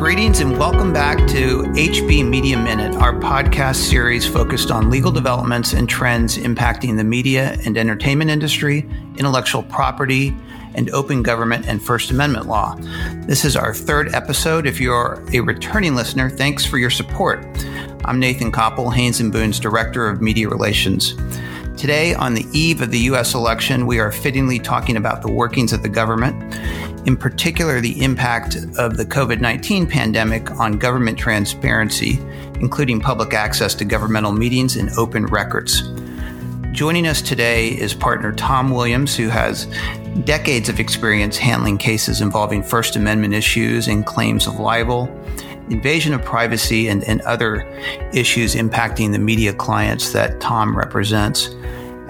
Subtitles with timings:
[0.00, 5.74] Greetings and welcome back to HB Media Minute, our podcast series focused on legal developments
[5.74, 10.34] and trends impacting the media and entertainment industry, intellectual property,
[10.74, 12.76] and open government and First Amendment law.
[13.26, 14.66] This is our third episode.
[14.66, 17.44] If you're a returning listener, thanks for your support.
[18.06, 21.14] I'm Nathan Koppel, Haynes and Boone's Director of Media Relations.
[21.80, 23.32] Today, on the eve of the U.S.
[23.32, 26.54] election, we are fittingly talking about the workings of the government,
[27.08, 32.20] in particular, the impact of the COVID 19 pandemic on government transparency,
[32.56, 35.90] including public access to governmental meetings and open records.
[36.72, 39.64] Joining us today is partner Tom Williams, who has
[40.24, 45.06] decades of experience handling cases involving First Amendment issues and claims of libel,
[45.70, 47.62] invasion of privacy, and, and other
[48.12, 51.54] issues impacting the media clients that Tom represents.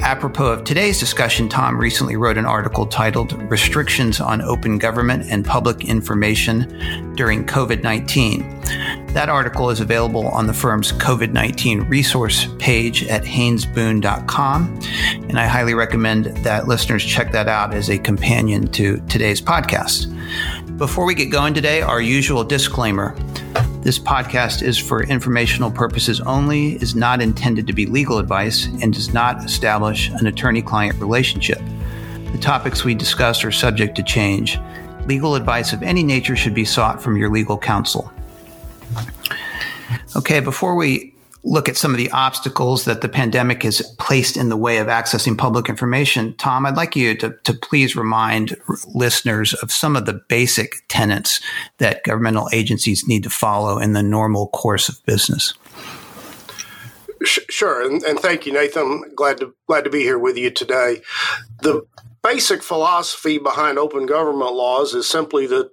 [0.02, 5.44] Apropos of today's discussion, Tom recently wrote an article titled Restrictions on Open Government and
[5.44, 8.40] Public Information During COVID 19.
[9.12, 14.80] That article is available on the firm's COVID 19 resource page at haynesboone.com,
[15.28, 20.06] and I highly recommend that listeners check that out as a companion to today's podcast.
[20.78, 23.14] Before we get going today, our usual disclaimer.
[23.82, 28.92] This podcast is for informational purposes only, is not intended to be legal advice, and
[28.92, 31.58] does not establish an attorney client relationship.
[32.32, 34.58] The topics we discuss are subject to change.
[35.06, 38.12] Legal advice of any nature should be sought from your legal counsel.
[40.14, 44.48] Okay, before we look at some of the obstacles that the pandemic has placed in
[44.48, 48.56] the way of accessing public information, Tom, I'd like you to, to please remind
[48.94, 51.40] listeners of some of the basic tenets
[51.78, 55.54] that governmental agencies need to follow in the normal course of business.
[57.24, 59.02] Sure, and, and thank you, Nathan.
[59.14, 61.02] Glad to glad to be here with you today.
[61.60, 61.86] The
[62.22, 65.70] basic philosophy behind open government laws is simply that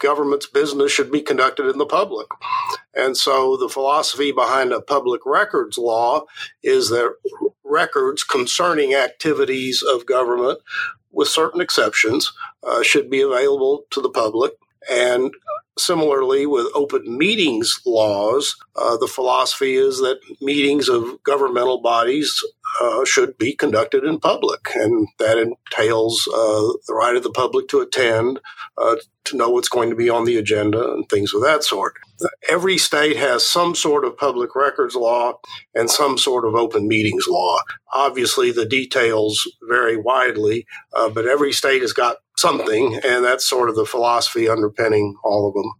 [0.00, 2.26] government's business should be conducted in the public.
[2.94, 6.24] And so the philosophy behind a public records law
[6.62, 7.14] is that
[7.64, 10.60] records concerning activities of government,
[11.10, 12.32] with certain exceptions,
[12.62, 14.52] uh, should be available to the public.
[14.90, 15.32] And
[15.78, 22.42] similarly, with open meetings laws, uh, the philosophy is that meetings of governmental bodies
[22.80, 27.68] uh, should be conducted in public, and that entails uh, the right of the public
[27.68, 28.40] to attend,
[28.78, 31.94] uh, to know what's going to be on the agenda, and things of that sort.
[32.48, 35.34] Every state has some sort of public records law
[35.74, 37.58] and some sort of open meetings law.
[37.94, 43.68] Obviously, the details vary widely, uh, but every state has got something, and that's sort
[43.68, 45.72] of the philosophy underpinning all of them.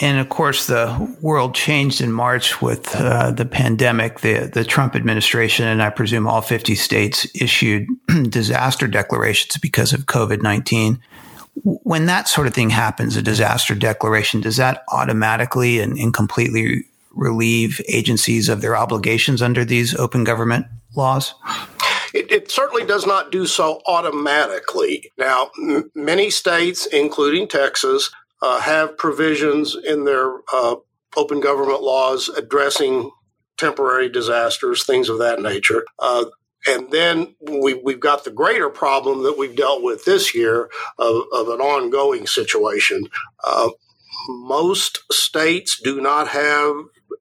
[0.00, 4.20] And of course, the world changed in March with uh, the pandemic.
[4.20, 7.86] The, the Trump administration, and I presume all 50 states, issued
[8.28, 10.98] disaster declarations because of COVID 19.
[11.64, 16.86] When that sort of thing happens, a disaster declaration, does that automatically and, and completely
[17.14, 20.66] relieve agencies of their obligations under these open government
[20.96, 21.34] laws?
[22.14, 25.10] It, it, certainly does not do so automatically.
[25.16, 28.10] Now, m- many states, including Texas,
[28.42, 30.76] uh, have provisions in their uh,
[31.16, 33.10] open government laws addressing
[33.56, 35.84] temporary disasters, things of that nature.
[35.98, 36.24] Uh,
[36.66, 41.24] and then we, we've got the greater problem that we've dealt with this year of,
[41.32, 43.06] of an ongoing situation.
[43.42, 43.70] Uh,
[44.28, 46.74] most states do not have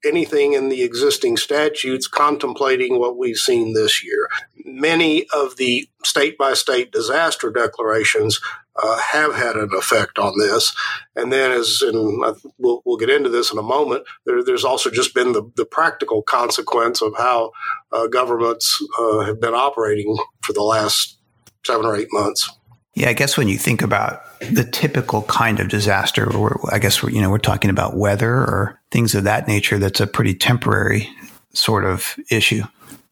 [0.06, 4.30] anything in the existing statutes contemplating what we've seen this year.
[4.66, 8.40] Many of the state by state disaster declarations
[8.76, 10.76] uh, have had an effect on this.
[11.16, 12.22] And then, as in,
[12.58, 15.66] we'll, we'll get into this in a moment, there, there's also just been the, the
[15.66, 17.52] practical consequence of how
[17.92, 21.18] uh, governments uh, have been operating for the last
[21.66, 22.50] seven or eight months.
[22.94, 26.30] Yeah, I guess when you think about the typical kind of disaster,
[26.70, 29.80] I guess we're, you know we're talking about weather or things of that nature.
[29.80, 31.10] That's a pretty temporary
[31.54, 32.64] sort of issue.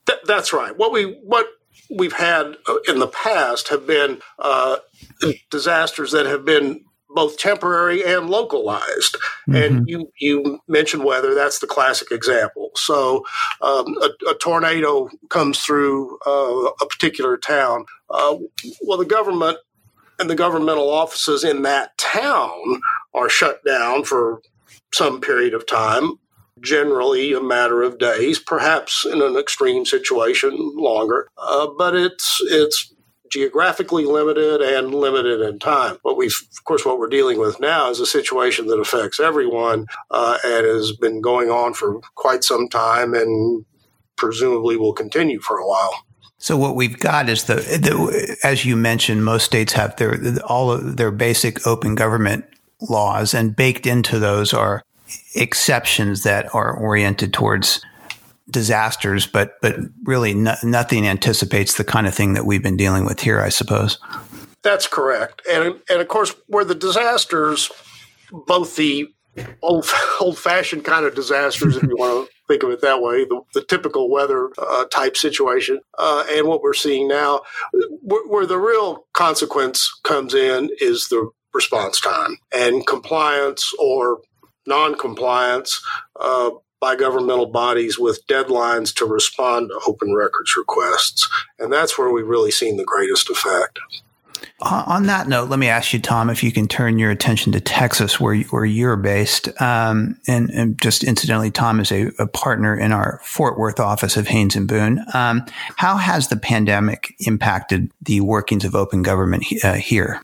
[0.06, 0.76] Th- that's right.
[0.76, 1.46] What we what
[1.90, 4.76] we've had uh, in the past have been uh,
[5.50, 9.16] disasters that have been both temporary and localized.
[9.48, 9.54] Mm-hmm.
[9.54, 12.70] And you you mentioned weather; that's the classic example.
[12.76, 13.24] So,
[13.60, 17.84] um, a, a, tornado comes through uh, a particular town.
[18.08, 18.36] Uh,
[18.82, 19.58] well, the government
[20.18, 22.80] and the governmental offices in that town
[23.14, 24.42] are shut down for
[24.92, 26.18] some period of time
[26.60, 31.28] generally a matter of days, perhaps in an extreme situation longer.
[31.36, 32.92] Uh, but it's it's
[33.30, 35.96] geographically limited and limited in time.
[36.02, 39.86] What we, of course, what we're dealing with now is a situation that affects everyone
[40.10, 43.64] uh, and has been going on for quite some time and
[44.16, 45.94] presumably will continue for a while.
[46.38, 50.72] So what we've got is the, the as you mentioned, most states have their all
[50.72, 52.46] of their basic open government
[52.80, 54.82] laws, and baked into those are
[55.34, 57.80] exceptions that are oriented towards
[58.50, 63.04] disasters, but but really no, nothing anticipates the kind of thing that we've been dealing
[63.04, 63.98] with here, I suppose.
[64.62, 67.70] That's correct, and and of course, where the disasters,
[68.46, 69.12] both the
[69.62, 69.86] old
[70.20, 73.40] old fashioned kind of disasters, if you want to think of it that way, the,
[73.54, 77.42] the typical weather uh, type situation, uh, and what we're seeing now,
[78.02, 84.20] where, where the real consequence comes in is the response time and compliance or
[84.70, 85.82] non-compliance
[86.18, 86.50] uh,
[86.80, 91.28] by governmental bodies with deadlines to respond to open records requests.
[91.58, 93.78] And that's where we've really seen the greatest effect.
[94.62, 97.60] On that note, let me ask you, Tom, if you can turn your attention to
[97.60, 102.78] Texas, where where you're based, um, and, and, just incidentally, Tom is a, a, partner
[102.78, 105.02] in our Fort Worth office of Haynes and Boone.
[105.14, 105.46] Um,
[105.76, 110.22] how has the pandemic impacted the workings of open government uh, here?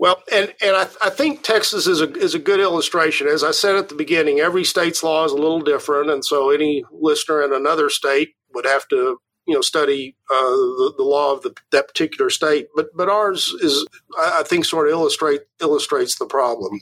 [0.00, 3.26] Well, and, and I, I, think Texas is a, is a good illustration.
[3.26, 6.10] As I said at the beginning, every state's law is a little different.
[6.10, 10.94] And so any listener in another state would have to, you know, study uh, the,
[10.96, 12.68] the law of the, that particular state.
[12.74, 13.86] But, but ours is,
[14.18, 16.80] I think, sort of illustrate, illustrates the problem.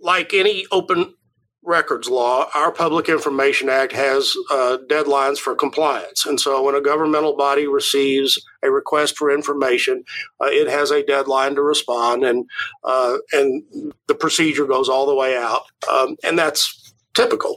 [0.00, 1.16] Like any open
[1.64, 6.26] records law, our Public Information Act has uh, deadlines for compliance.
[6.26, 10.04] And so when a governmental body receives a request for information,
[10.40, 12.46] uh, it has a deadline to respond, and
[12.82, 17.56] uh, and the procedure goes all the way out, um, and that's typical.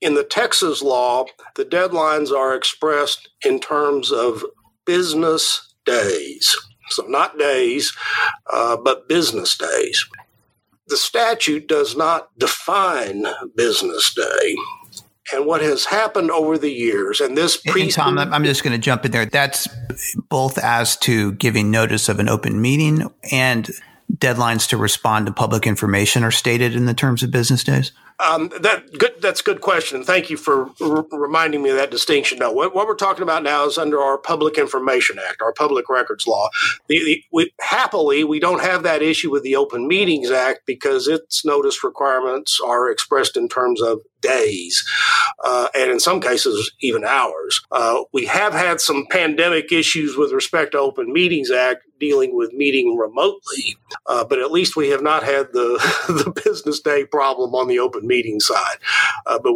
[0.00, 1.24] In the Texas law,
[1.56, 4.44] the deadlines are expressed in terms of
[4.86, 6.56] business days.
[6.90, 7.92] So, not days,
[8.50, 10.08] uh, but business days
[10.88, 14.56] the statute does not define business day.
[15.32, 18.72] And what has happened over the years, and this pre- and Tom, I'm just going
[18.72, 19.26] to jump in there.
[19.26, 19.68] That's
[20.30, 23.68] both as to giving notice of an open meeting and
[24.14, 27.92] deadlines to respond to public information are stated in the terms of business days.
[28.20, 29.14] Um, that good.
[29.20, 30.02] That's a good question.
[30.02, 32.38] Thank you for r- reminding me of that distinction.
[32.38, 35.88] No, what, what, we're talking about now is under our Public Information Act, our Public
[35.88, 36.48] Records Law.
[36.88, 41.06] The, the, we, happily, we don't have that issue with the Open Meetings Act because
[41.06, 44.84] its notice requirements are expressed in terms of days,
[45.44, 47.60] uh, and in some cases even hours.
[47.70, 52.52] Uh, we have had some pandemic issues with respect to Open Meetings Act dealing with
[52.52, 55.78] meeting remotely, uh, but at least we have not had the
[56.08, 58.78] the business day problem on the Open Meeting side.
[59.26, 59.54] Uh, but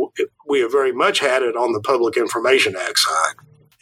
[0.49, 3.35] we have very much had it on the Public Information Act side.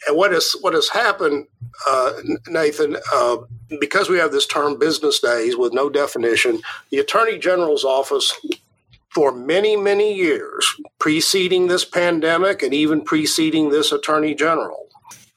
[0.07, 1.47] And what has what has happened,
[1.87, 2.13] uh,
[2.47, 2.97] Nathan?
[3.13, 3.37] Uh,
[3.79, 8.33] because we have this term business days with no definition, the Attorney General's office
[9.11, 14.87] for many, many years, preceding this pandemic and even preceding this attorney general,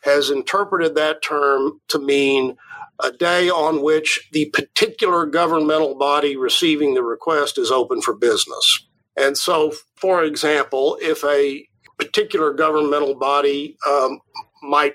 [0.05, 2.57] has interpreted that term to mean
[3.03, 8.87] a day on which the particular governmental body receiving the request is open for business.
[9.17, 11.67] And so, for example, if a
[11.99, 14.21] particular governmental body um,
[14.63, 14.95] might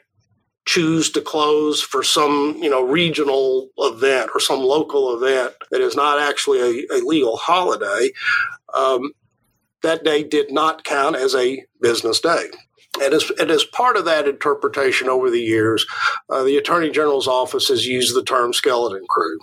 [0.65, 5.95] choose to close for some you know regional event or some local event that is
[5.95, 8.11] not actually a, a legal holiday
[8.75, 9.11] um,
[9.81, 12.47] that day did not count as a business day.
[13.01, 15.86] And as, and as part of that interpretation over the years,
[16.30, 19.38] uh, the Attorney General's office has used the term skeleton crew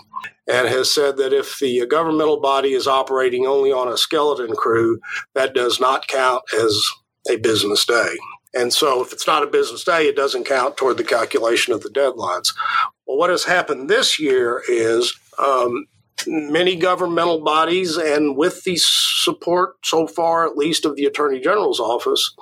[0.47, 5.01] and has said that if the governmental body is operating only on a skeleton crew,
[5.35, 6.83] that does not count as
[7.31, 8.17] a business day.
[8.53, 11.83] And so if it's not a business day, it doesn't count toward the calculation of
[11.83, 12.55] the deadlines.
[13.07, 15.87] Well, what has happened this year is um,
[16.27, 21.81] many governmental bodies, and with the support so far, at least of the Attorney General's
[21.81, 22.35] office,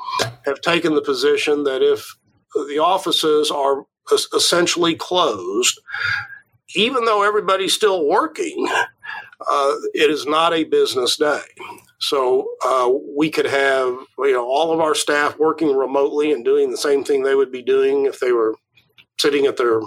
[0.44, 2.16] have taken the position that if
[2.54, 3.84] the offices are
[4.34, 5.80] essentially closed,
[6.76, 11.42] even though everybody's still working, uh, it is not a business day.
[11.98, 16.70] So uh, we could have you know all of our staff working remotely and doing
[16.70, 18.54] the same thing they would be doing if they were
[19.18, 19.80] sitting at their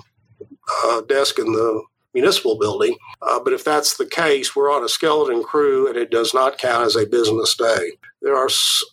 [0.85, 1.83] uh, desk in the
[2.17, 2.97] municipal building.
[3.21, 6.57] Uh, but if that's the case, we're on a skeleton crew and it does not
[6.57, 7.91] count as a business day.
[8.21, 8.83] There are s-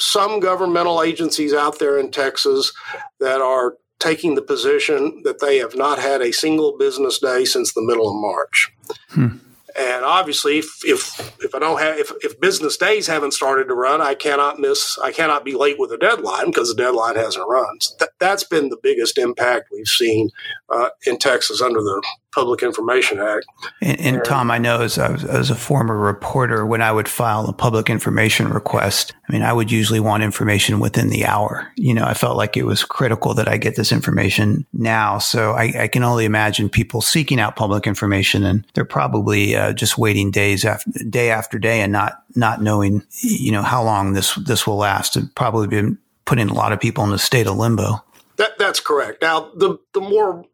[0.00, 2.72] some governmental agencies out there in Texas
[3.20, 7.72] that are taking the position that they have not had a single business day since
[7.72, 8.72] the middle of March.
[9.10, 9.36] Hmm.
[9.78, 13.74] And obviously, if, if, if I don't have if, if business days haven't started to
[13.74, 17.48] run, I cannot miss I cannot be late with a deadline because the deadline hasn't
[17.48, 17.80] run.
[17.80, 20.30] So that, has been the biggest impact we've seen
[20.68, 22.02] uh, in Texas under the
[22.32, 23.46] Public Information Act.
[23.80, 27.52] And, and Tom, I know as, as a former reporter, when I would file a
[27.52, 31.70] public information request, I mean, I would usually want information within the hour.
[31.76, 35.18] You know, I felt like it was critical that I get this information now.
[35.18, 39.72] So I, I can only imagine people seeking out public information, and they're probably uh,
[39.72, 44.12] just waiting days after day after day and not not knowing, you know, how long
[44.12, 45.16] this this will last.
[45.16, 48.04] It probably been putting a lot of people in a state of limbo.
[48.36, 49.20] That, that's correct.
[49.20, 50.46] Now, the the more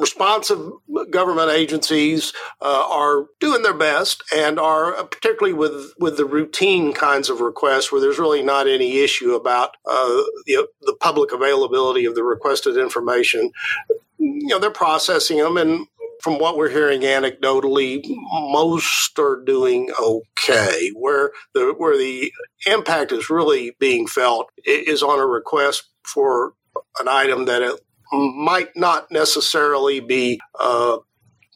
[0.00, 0.72] responsive
[1.10, 6.92] government agencies uh, are doing their best and are uh, particularly with with the routine
[6.92, 12.04] kinds of requests where there's really not any issue about uh, the, the public availability
[12.04, 13.50] of the requested information
[14.18, 15.86] you know they're processing them and
[16.20, 20.90] from what we're hearing anecdotally, most are doing okay.
[20.94, 22.30] Where the where the
[22.66, 26.52] impact is really being felt is on a request for
[26.98, 27.62] an item that
[28.12, 30.98] might not necessarily be uh,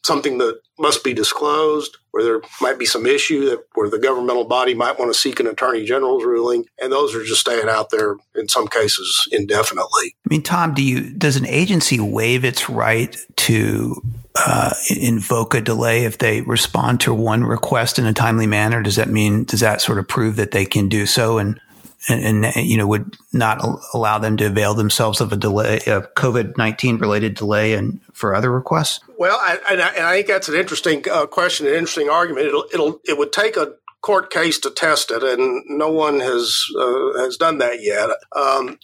[0.04, 4.44] something that must be disclosed, where there might be some issue that where the governmental
[4.44, 7.90] body might want to seek an attorney general's ruling, and those are just staying out
[7.90, 10.14] there in some cases indefinitely.
[10.26, 14.02] I mean, Tom, do you does an agency waive its right to
[14.34, 18.82] uh, invoke a delay if they respond to one request in a timely manner?
[18.82, 21.60] Does that mean does that sort of prove that they can do so and
[22.08, 26.02] and, and, you know would not allow them to avail themselves of a delay, a
[26.02, 29.00] COVID nineteen related delay, and for other requests.
[29.18, 32.46] Well, I, and, I, and I think that's an interesting uh, question, an interesting argument.
[32.46, 36.62] It'll, it'll, it would take a court case to test it, and no one has
[36.78, 38.10] uh, has done that yet.
[38.36, 38.78] Um,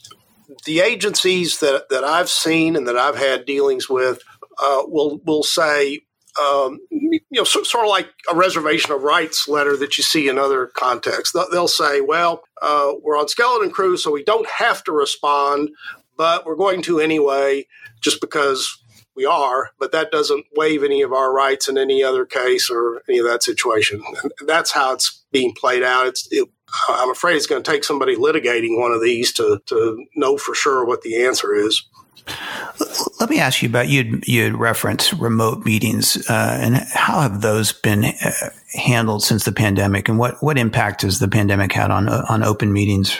[0.64, 4.22] the agencies that that I've seen and that I've had dealings with
[4.58, 6.00] uh, will will say
[6.38, 10.28] um, you know, so, sort of like a reservation of rights letter that you see
[10.28, 11.36] in other contexts.
[11.50, 15.70] They'll say, well, uh, we're on skeleton crew, so we don't have to respond,
[16.16, 17.66] but we're going to anyway,
[18.00, 18.80] just because
[19.16, 23.02] we are, but that doesn't waive any of our rights in any other case or
[23.08, 24.02] any of that situation.
[24.22, 26.06] And that's how it's being played out.
[26.06, 26.48] It's, it,
[26.88, 30.54] I'm afraid it's going to take somebody litigating one of these to, to know for
[30.54, 31.84] sure what the answer is.
[33.20, 34.20] Let me ask you about you.
[34.24, 38.30] You referenced remote meetings, uh, and how have those been uh,
[38.72, 42.72] handled since the pandemic, and what what impact has the pandemic had on on open
[42.72, 43.16] meetings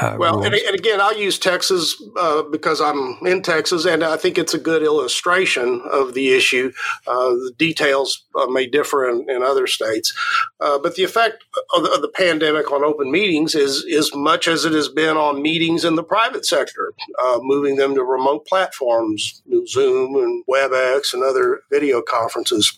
[0.00, 4.16] uh, well, and, and, again, I'll use Texas uh, because I'm in Texas, and I
[4.16, 6.72] think it's a good illustration of the issue.
[7.06, 10.14] Uh, the details uh, may differ in, in other states,
[10.60, 14.48] uh, but the effect of the, of the, pandemic on open meetings is as much
[14.48, 16.92] as it has been on meetings in the private sector,
[17.22, 22.76] uh, moving them to remote platforms, Zoom and WebEx and other video conferences.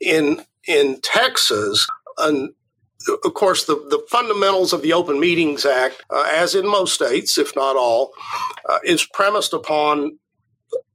[0.00, 1.86] In in Texas,
[2.18, 2.54] an
[3.24, 7.38] of course, the, the fundamentals of the Open Meetings Act, uh, as in most states,
[7.38, 8.12] if not all,
[8.68, 10.18] uh, is premised upon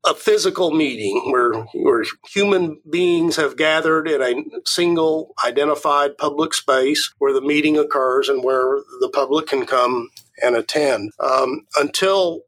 [0.06, 4.36] a physical meeting where, where human beings have gathered in a
[4.66, 10.10] single identified public space where the meeting occurs and where the public can come
[10.42, 11.12] and attend.
[11.20, 12.42] Um, until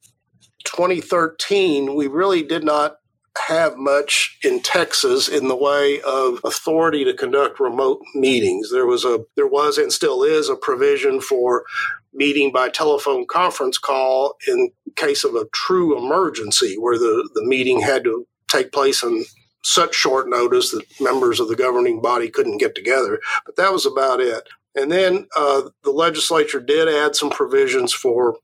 [0.65, 2.98] 2013, we really did not
[3.47, 8.71] have much in Texas in the way of authority to conduct remote meetings.
[8.71, 11.63] There was a there was and still is a provision for
[12.13, 17.81] meeting by telephone conference call in case of a true emergency where the, the meeting
[17.81, 19.23] had to take place in
[19.63, 23.19] such short notice that members of the governing body couldn't get together.
[23.45, 24.47] But that was about it.
[24.75, 28.37] And then uh, the legislature did add some provisions for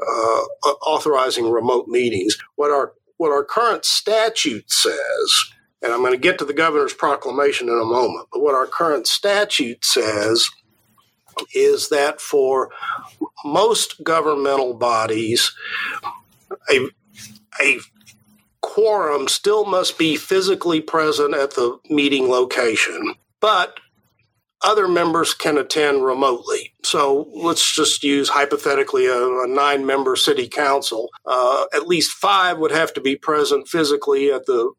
[0.00, 0.42] uh,
[0.86, 2.36] authorizing remote meetings.
[2.56, 6.94] What our what our current statute says, and I'm going to get to the governor's
[6.94, 10.48] proclamation in a moment, but what our current statute says
[11.54, 12.70] is that for
[13.44, 15.52] most governmental bodies,
[16.70, 16.88] a,
[17.60, 17.78] a
[18.60, 23.78] quorum still must be physically present at the meeting location, but
[24.62, 26.74] other members can attend remotely.
[26.82, 31.10] So let's just use hypothetically a, a nine member city council.
[31.24, 34.72] Uh, at least five would have to be present physically at the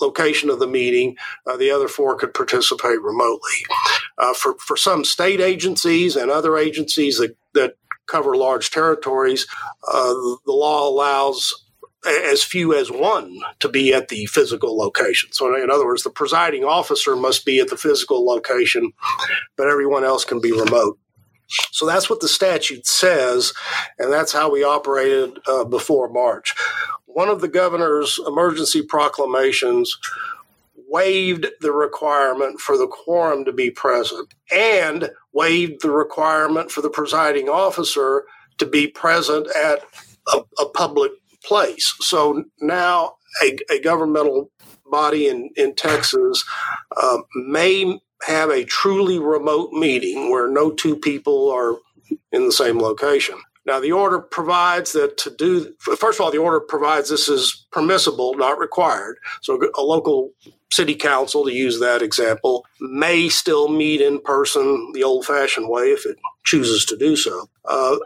[0.00, 1.16] location of the meeting.
[1.46, 3.64] Uh, the other four could participate remotely.
[4.16, 7.74] Uh, for, for some state agencies and other agencies that, that
[8.06, 9.46] cover large territories,
[9.92, 10.14] uh,
[10.46, 11.52] the law allows
[12.08, 15.30] as few as one to be at the physical location.
[15.32, 18.92] So, in other words, the presiding officer must be at the physical location,
[19.56, 20.98] but everyone else can be remote.
[21.70, 23.54] So that's what the statute says,
[23.98, 26.54] and that's how we operated uh, before March.
[27.06, 29.96] One of the governor's emergency proclamations
[30.88, 36.90] waived the requirement for the quorum to be present and waived the requirement for the
[36.90, 38.24] presiding officer
[38.58, 39.80] to be present at
[40.32, 41.12] a, a public
[41.48, 41.94] place.
[42.00, 44.50] So now a, a governmental
[44.90, 46.44] body in, in Texas
[46.96, 51.76] uh, may have a truly remote meeting where no two people are
[52.32, 53.36] in the same location.
[53.66, 57.66] Now, the order provides that to do, first of all, the order provides this is
[57.70, 59.18] permissible, not required.
[59.42, 60.30] So a local
[60.72, 65.92] city council, to use that example, may still meet in person the old fashioned way
[65.92, 67.48] if it chooses to do so.
[67.66, 67.96] Uh,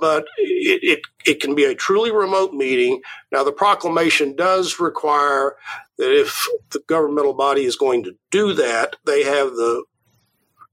[0.00, 3.00] but it, it, it, can be a truly remote meeting.
[3.30, 5.56] Now, the proclamation does require
[5.98, 9.84] that if the governmental body is going to do that, they have the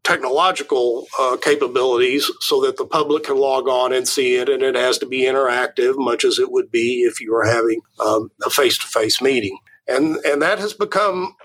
[0.04, 4.76] technological uh, capabilities so that the public can log on and see it, and it
[4.76, 8.50] has to be interactive, much as it would be if you were having um, a
[8.50, 9.58] face-to-face meeting.
[9.88, 11.36] And and that has become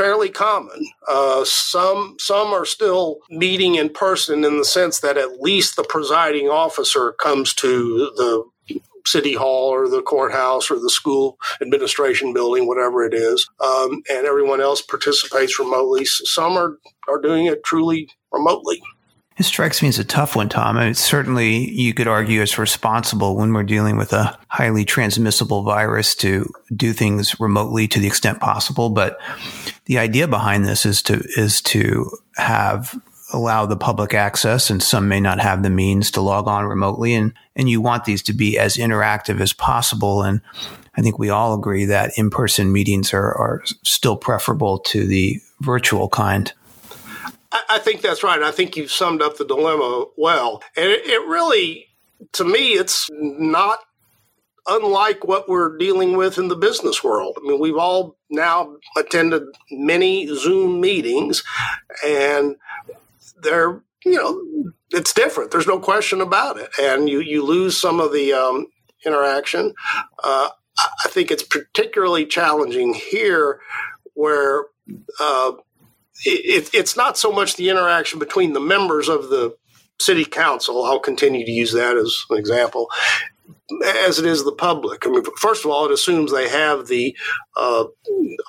[0.00, 0.86] fairly common.
[1.06, 5.84] Uh, some some are still meeting in person in the sense that at least the
[5.84, 8.44] presiding officer comes to the
[9.06, 14.26] city hall or the courthouse or the school administration building, whatever it is, um, and
[14.26, 16.06] everyone else participates remotely.
[16.06, 18.80] Some are, are doing it truly remotely.
[19.40, 20.76] It strikes me as a tough one, Tom.
[20.76, 25.62] I mean, certainly you could argue it's responsible when we're dealing with a highly transmissible
[25.62, 28.90] virus to do things remotely to the extent possible.
[28.90, 29.18] But
[29.86, 32.94] the idea behind this is to is to have
[33.32, 37.14] allow the public access and some may not have the means to log on remotely
[37.14, 40.42] and and you want these to be as interactive as possible and
[40.96, 46.10] I think we all agree that in-person meetings are, are still preferable to the virtual
[46.10, 46.52] kind.
[47.52, 48.42] I think that's right.
[48.42, 50.62] I think you've summed up the dilemma well.
[50.76, 51.86] And it, it really,
[52.32, 53.80] to me, it's not
[54.66, 57.38] unlike what we're dealing with in the business world.
[57.38, 61.42] I mean, we've all now attended many Zoom meetings,
[62.06, 62.56] and
[63.42, 65.50] they're you know it's different.
[65.50, 68.66] There's no question about it, and you you lose some of the um,
[69.04, 69.74] interaction.
[70.22, 70.50] Uh,
[71.04, 73.60] I think it's particularly challenging here,
[74.14, 74.66] where
[75.18, 75.52] uh,
[76.24, 79.56] it, it's not so much the interaction between the members of the
[80.00, 80.84] city council.
[80.84, 82.88] I'll continue to use that as an example.
[84.06, 85.06] As it is the public.
[85.06, 87.16] I mean, first of all, it assumes they have the
[87.56, 87.84] uh,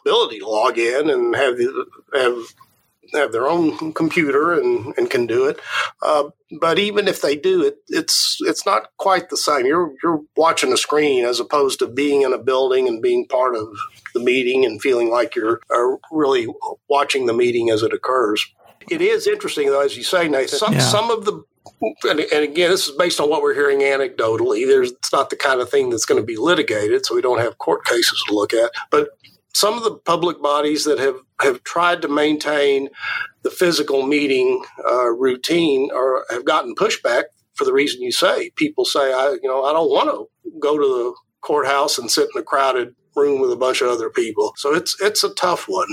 [0.01, 2.35] ability to log in and have the, have
[3.13, 5.59] have their own computer and, and can do it.
[6.01, 6.29] Uh,
[6.59, 9.65] but even if they do it, it's it's not quite the same.
[9.65, 13.55] You're you're watching a screen as opposed to being in a building and being part
[13.55, 13.69] of
[14.13, 16.47] the meeting and feeling like you're uh, really
[16.89, 18.45] watching the meeting as it occurs.
[18.89, 20.57] It is interesting, though, as you say, Nathan.
[20.57, 20.79] Some, yeah.
[20.79, 21.43] some of the
[22.03, 24.65] and, and, again, this is based on what we're hearing anecdotally.
[24.65, 27.39] There's it's not the kind of thing that's going to be litigated, so we don't
[27.39, 28.71] have court cases to look at.
[28.89, 29.09] But
[29.53, 32.89] some of the public bodies that have, have tried to maintain
[33.43, 37.23] the physical meeting uh, routine or have gotten pushback
[37.55, 38.51] for the reason you say.
[38.55, 42.29] People say, I, you know, I don't want to go to the courthouse and sit
[42.33, 44.53] in a crowded room with a bunch of other people.
[44.57, 45.87] So it's it's a tough one.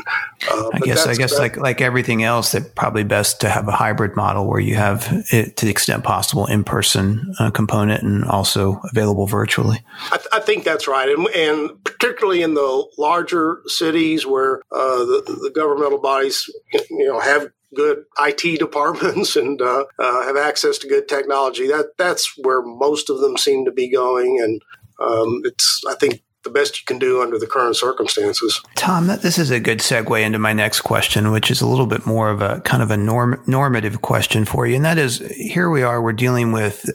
[0.50, 3.68] Uh, I guess I guess that, like like everything else, that probably best to have
[3.68, 8.02] a hybrid model where you have it to the extent possible in person uh, component
[8.02, 9.80] and also available virtually.
[10.12, 14.98] I, th- I think that's right, and, and, particularly in the larger cities where uh,
[14.98, 16.48] the, the governmental bodies
[16.90, 21.66] you know have good IT departments and uh, uh, have access to good technology.
[21.66, 24.62] That that's where most of them seem to be going, and
[25.00, 28.60] um, it's I think the best you can do under the current circumstances.
[28.74, 32.06] Tom, this is a good segue into my next question, which is a little bit
[32.06, 34.76] more of a kind of a norm, normative question for you.
[34.76, 36.88] And that is here we are, we're dealing with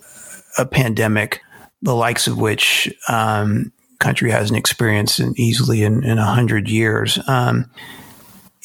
[0.57, 1.41] a pandemic,
[1.81, 7.19] the likes of which um, country hasn't experienced in easily in, in 100 years.
[7.27, 7.69] Um,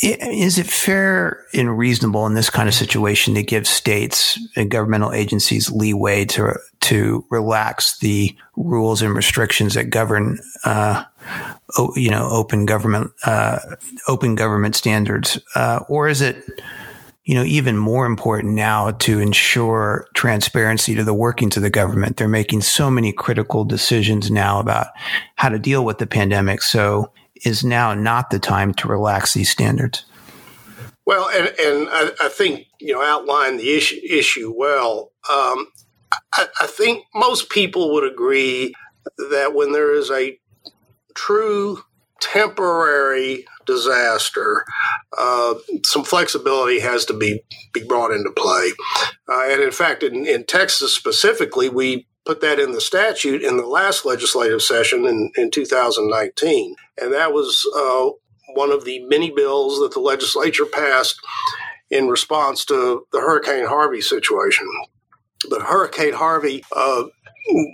[0.00, 5.12] is it fair and reasonable in this kind of situation to give states and governmental
[5.12, 11.04] agencies leeway to to relax the rules and restrictions that govern, uh,
[11.96, 13.58] you know, open government uh,
[14.06, 16.44] open government standards, uh, or is it,
[17.24, 22.18] you know, even more important now to ensure transparency to the workings of the government?
[22.18, 24.88] They're making so many critical decisions now about
[25.34, 26.62] how to deal with the pandemic.
[26.62, 27.10] So
[27.44, 30.04] is now not the time to relax these standards.
[31.06, 35.12] Well, and, and I, I think you know outline the issue issue well.
[35.30, 35.68] Um,
[36.32, 38.74] I, I think most people would agree
[39.30, 40.38] that when there is a
[41.14, 41.82] true
[42.20, 44.64] temporary disaster,
[45.16, 48.70] uh, some flexibility has to be, be brought into play.
[49.28, 53.56] Uh, and in fact, in, in, Texas specifically, we put that in the statute in
[53.56, 56.76] the last legislative session in, in 2019.
[57.00, 58.10] And that was uh,
[58.54, 61.18] one of the many bills that the legislature passed
[61.90, 64.68] in response to the Hurricane Harvey situation.
[65.48, 67.04] But Hurricane Harvey uh,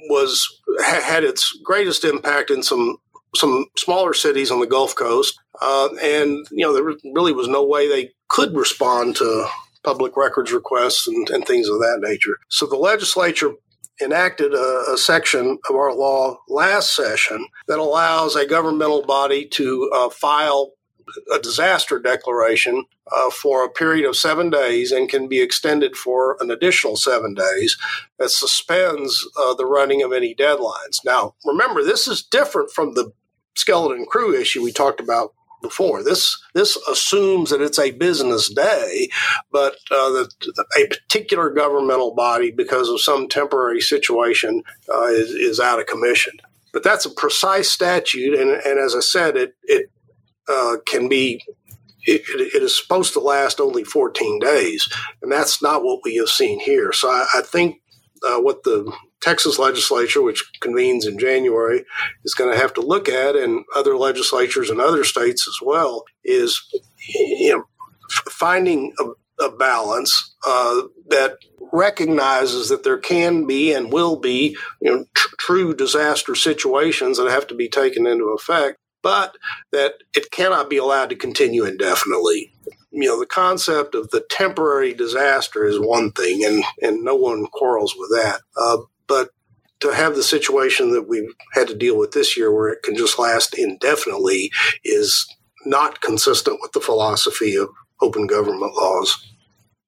[0.08, 2.98] was had its greatest impact in some
[3.34, 7.66] some smaller cities on the Gulf Coast, uh, and you know there really was no
[7.66, 9.48] way they could respond to
[9.82, 12.36] public records requests and, and things of that nature.
[12.48, 13.52] So the legislature
[14.02, 19.90] enacted a, a, section of our law last session that allows a governmental body to
[19.94, 20.72] uh, file
[21.32, 26.36] a disaster declaration uh, for a period of seven days and can be extended for
[26.40, 27.76] an additional seven days
[28.18, 31.04] that suspends uh, the running of any deadlines.
[31.04, 33.12] Now, remember, this is different from the
[33.54, 36.04] skeleton crew issue we talked about before.
[36.04, 39.08] This this assumes that it's a business day,
[39.50, 40.28] but uh, that
[40.78, 44.62] a particular governmental body, because of some temporary situation,
[44.94, 46.34] uh, is, is out of commission.
[46.72, 49.90] But that's a precise statute, and, and as I said, it it
[50.48, 51.42] uh, can be
[52.06, 54.88] it, it is supposed to last only 14 days,
[55.22, 56.92] and that's not what we have seen here.
[56.92, 57.80] So I, I think
[58.22, 61.84] uh, what the Texas legislature, which convenes in January,
[62.24, 66.04] is going to have to look at, and other legislatures in other states as well,
[66.24, 66.60] is
[67.08, 67.64] you know,
[68.30, 71.36] finding a, a balance uh, that
[71.72, 77.30] recognizes that there can be and will be you know, tr- true disaster situations that
[77.30, 79.36] have to be taken into effect, but
[79.72, 82.52] that it cannot be allowed to continue indefinitely.
[82.90, 87.46] You know, the concept of the temporary disaster is one thing, and, and no one
[87.46, 88.40] quarrels with that.
[88.56, 89.30] Uh, but
[89.80, 92.96] to have the situation that we've had to deal with this year where it can
[92.96, 94.50] just last indefinitely
[94.82, 95.26] is
[95.66, 97.68] not consistent with the philosophy of
[98.00, 99.30] open government laws.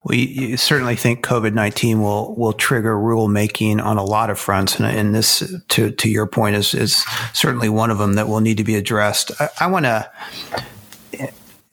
[0.04, 4.38] Well, you, you certainly think COVID nineteen will will trigger rulemaking on a lot of
[4.38, 8.28] fronts, and, and, this, to to your point, is is certainly one of them that
[8.28, 9.32] will need to be addressed.
[9.40, 10.08] I, I want to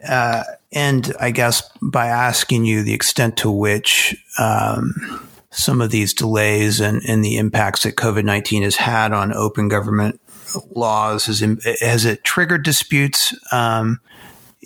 [0.08, 4.16] uh, end, I guess, by asking you the extent to which.
[4.40, 9.34] Um, some of these delays and, and the impacts that COVID 19 has had on
[9.34, 10.20] open government
[10.72, 11.28] laws?
[11.28, 11.40] Has,
[11.82, 14.00] has it triggered disputes um,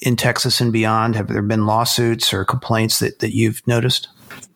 [0.01, 1.15] in Texas and beyond?
[1.15, 4.07] Have there been lawsuits or complaints that, that you've noticed?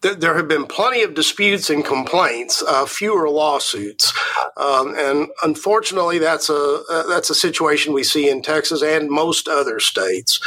[0.01, 4.11] There have been plenty of disputes and complaints, uh, fewer lawsuits,
[4.57, 9.47] um, and unfortunately, that's a uh, that's a situation we see in Texas and most
[9.47, 10.39] other states.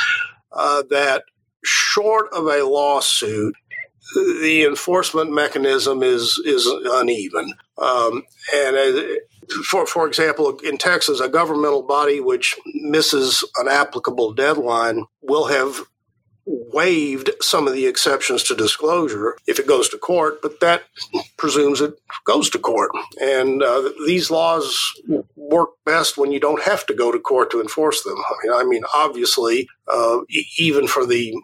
[0.52, 1.24] Uh, that
[1.64, 3.54] short of a lawsuit,
[4.14, 7.54] the enforcement mechanism is is uneven.
[7.78, 8.22] Um,
[8.54, 9.02] and uh,
[9.68, 15.82] for for example, in Texas, a governmental body which misses an applicable deadline will have
[16.46, 20.82] waived some of the exceptions to disclosure if it goes to court, but that
[21.38, 21.94] presumes it
[22.26, 22.90] goes to court.
[23.20, 24.78] And uh, these laws
[25.36, 28.18] work best when you don't have to go to court to enforce them.
[28.18, 30.18] I mean, I mean obviously, uh,
[30.58, 31.34] even for the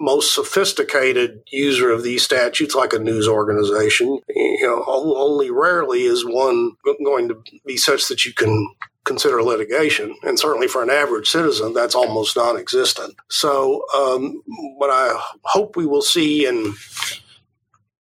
[0.00, 6.24] most sophisticated user of these statutes, like a news organization, you know, only rarely is
[6.24, 6.72] one
[7.04, 8.68] going to be such that you can
[9.04, 10.14] consider litigation.
[10.22, 13.14] And certainly for an average citizen, that's almost non existent.
[13.28, 14.42] So, um,
[14.76, 16.74] what I hope we will see in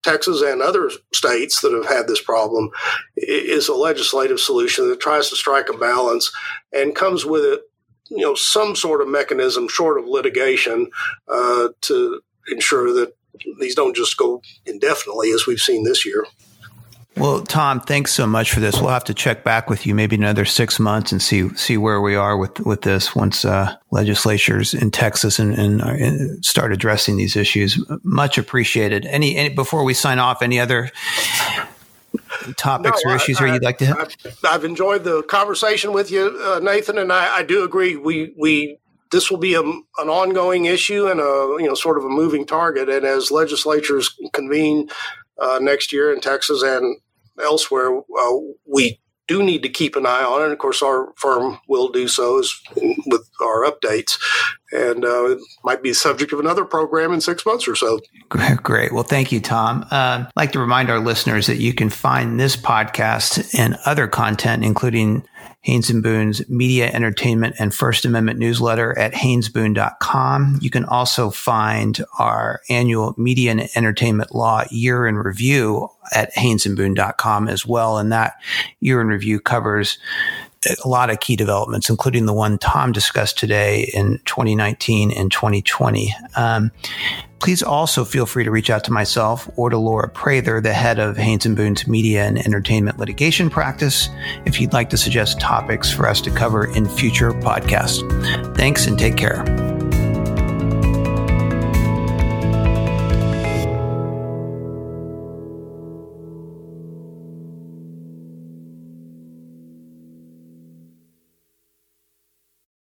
[0.02, 2.70] Texas and other states that have had this problem
[3.16, 6.32] is a legislative solution that tries to strike a balance
[6.72, 7.60] and comes with it
[8.10, 10.90] you know some sort of mechanism short of litigation
[11.28, 13.16] uh, to ensure that
[13.58, 16.26] these don't just go indefinitely as we've seen this year.
[17.16, 18.80] Well, Tom, thanks so much for this.
[18.80, 22.00] We'll have to check back with you maybe another six months and see see where
[22.00, 26.72] we are with with this once uh, legislatures in Texas and, and, and, uh, start
[26.72, 27.84] addressing these issues.
[28.04, 29.06] Much appreciated.
[29.06, 30.90] Any, any before we sign off, any other
[32.56, 33.96] topics no, or issues I, here you'd like to hit?
[33.96, 37.96] I've, I've enjoyed the conversation with you, uh, Nathan, and I, I, do agree.
[37.96, 38.78] We we
[39.10, 42.46] this will be a, an ongoing issue and a you know sort of a moving
[42.46, 42.88] target.
[42.88, 44.88] And as legislatures convene
[45.38, 46.98] uh, next year in Texas and
[47.42, 48.99] elsewhere, uh, we
[49.30, 50.42] do need to keep an eye on.
[50.42, 52.42] And of course, our firm will do so
[53.06, 54.18] with our updates.
[54.72, 58.00] And uh, it might be the subject of another program in six months or so.
[58.28, 58.92] Great.
[58.92, 59.82] Well, thank you, Tom.
[59.92, 64.08] Uh, I'd like to remind our listeners that you can find this podcast and other
[64.08, 65.24] content, including
[65.62, 70.58] Haynes and Boone's media, entertainment, and First Amendment newsletter at haynesboone.com.
[70.62, 77.48] You can also find our annual media and entertainment law year in review at haynesandboone.com
[77.48, 77.98] as well.
[77.98, 78.34] And that
[78.80, 79.98] year in review covers
[80.84, 86.14] a lot of key developments, including the one Tom discussed today in 2019 and 2020.
[86.36, 86.70] Um,
[87.40, 90.98] Please also feel free to reach out to myself or to Laura Prather, the head
[90.98, 94.10] of Haynes and Boone's media and entertainment litigation practice,
[94.44, 98.04] if you'd like to suggest topics for us to cover in future podcasts.
[98.56, 99.79] Thanks and take care.